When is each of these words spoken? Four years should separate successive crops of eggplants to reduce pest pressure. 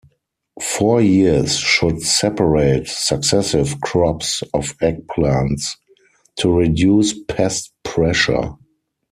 Four 0.63 0.99
years 0.99 1.57
should 1.57 2.01
separate 2.01 2.87
successive 2.87 3.79
crops 3.81 4.41
of 4.51 4.75
eggplants 4.79 5.77
to 6.37 6.51
reduce 6.51 7.13
pest 7.27 7.71
pressure. 7.83 8.55